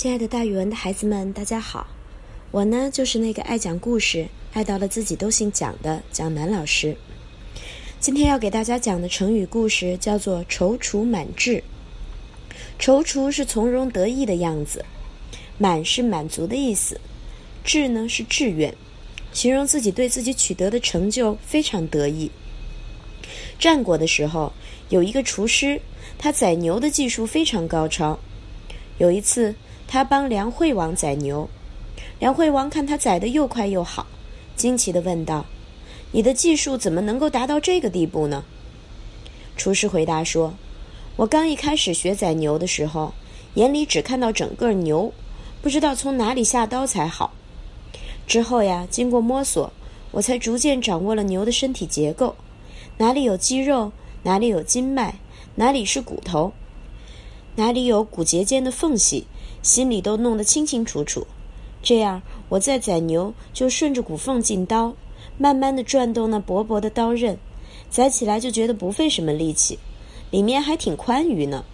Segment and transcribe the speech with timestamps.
[0.00, 1.86] 亲爱的大语文的孩子们，大家好！
[2.52, 6.96] 我呢，就是那个爱讲故事、爱到了自己都姓蒋的蒋楠老师。
[7.98, 11.62] 今天要给大家讲的成语故事叫做“踌躇满志”。
[12.80, 14.82] 踌躇是从容得意的样子，
[15.58, 16.98] 满是满足的意思，
[17.62, 18.74] 志呢是志愿，
[19.34, 22.30] 形容自己对自己取得的成就非常得意。
[23.58, 24.50] 战国的时候，
[24.88, 25.78] 有一个厨师，
[26.16, 28.18] 他宰牛的技术非常高超。
[28.96, 29.54] 有一次，
[29.92, 31.48] 他帮梁惠王宰牛，
[32.20, 34.06] 梁惠王看他宰的又快又好，
[34.54, 35.44] 惊奇地问道
[36.12, 38.44] ：“你的技术怎么能够达到这个地步呢？”
[39.58, 40.54] 厨师回答说
[41.16, 43.12] ：“我刚一开始学宰牛的时候，
[43.54, 45.12] 眼里只看到整个牛，
[45.60, 47.32] 不知道从哪里下刀才好。
[48.28, 49.72] 之后呀，经过摸索，
[50.12, 52.36] 我才逐渐掌握了牛的身体结构，
[52.98, 53.90] 哪里有肌肉，
[54.22, 55.16] 哪里有筋脉，
[55.56, 56.52] 哪里是骨头，
[57.56, 59.26] 哪里有骨节间的缝隙。”
[59.62, 61.26] 心里都弄得清清楚楚，
[61.82, 64.94] 这样我在宰牛就顺着骨缝进刀，
[65.36, 67.38] 慢慢的转动那薄薄的刀刃，
[67.90, 69.78] 宰起来就觉得不费什么力气，
[70.30, 71.64] 里面还挺宽裕呢。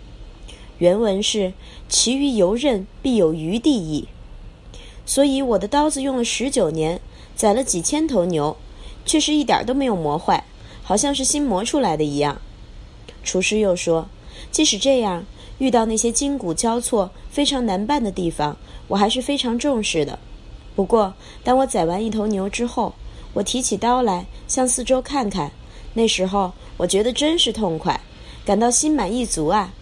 [0.78, 1.55] 原文是
[1.88, 4.08] “其余游刃，必有余地矣”。
[5.06, 7.00] 所以我的刀子用了十九年，
[7.36, 8.56] 宰了几千头牛，
[9.05, 10.44] 却是一点都没有磨坏，
[10.82, 12.41] 好像是新磨出来的一样。
[13.22, 14.08] 厨师又说
[14.50, 15.25] ：“即使这样。”
[15.58, 18.56] 遇到那些筋骨交错、非常难办的地方，
[18.88, 20.18] 我还是非常重视的。
[20.74, 22.92] 不过，当我宰完一头牛之后，
[23.32, 25.50] 我提起刀来，向四周看看，
[25.94, 27.98] 那时候我觉得真是痛快，
[28.44, 29.72] 感到心满意足啊。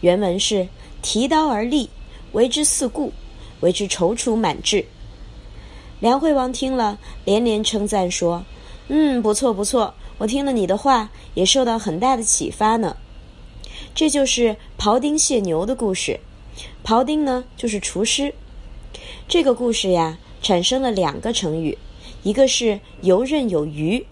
[0.00, 0.68] 原文是：
[1.02, 1.88] 提刀而立，
[2.32, 3.12] 为之四顾，
[3.60, 4.84] 为之踌躇满志。
[6.00, 8.44] 梁惠王听了，连连称赞说
[8.88, 12.96] ：“嗯，不错不错，我听了你的话，也受到很大的启发呢。”
[13.94, 16.18] 这就是庖丁解牛的故事。
[16.84, 18.34] 庖丁呢，就是厨师。
[19.28, 21.78] 这个故事呀，产生了两个成语，
[22.24, 24.04] 一个是游刃有余，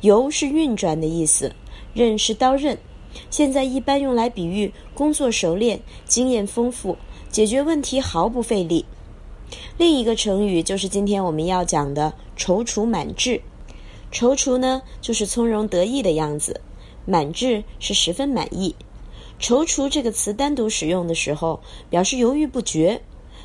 [0.00, 1.54] 游是运转的意思，
[1.92, 2.78] 刃是刀刃。
[3.30, 6.96] 现在一般用来比喻工作熟练、经验丰富，
[7.30, 8.84] 解决问题毫不费力。
[9.76, 13.40] 另一个成语就是今天我们要讲的踌躇满志。
[14.10, 16.54] 踌躇呢，就是从容得意的样子；
[17.04, 18.74] 满志是十分满意。
[19.40, 23.00] 踌躇这个词单独使用的时候，表示犹豫不决，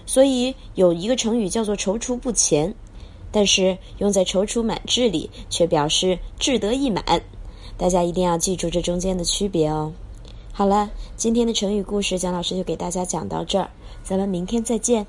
[0.05, 2.73] 所以有一个成语叫做踌躇不前。
[3.31, 7.03] 但是用在踌躇满志里，却表示志得意满。
[7.77, 9.91] 大家一定要记住这中间的区别哦。
[10.51, 13.71] 好了，今天的成语故事，蒋老师就给大家讲到这儿，
[14.03, 15.07] 咱们明天再见。